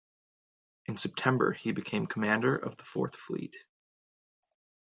[0.87, 3.53] In September he became commander of the Fourth Fleet.